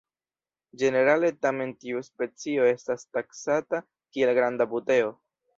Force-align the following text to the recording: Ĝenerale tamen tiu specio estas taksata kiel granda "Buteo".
Ĝenerale 0.81 1.29
tamen 1.47 1.75
tiu 1.83 2.01
specio 2.09 2.67
estas 2.71 3.07
taksata 3.19 3.85
kiel 4.15 4.37
granda 4.41 4.73
"Buteo". 4.73 5.17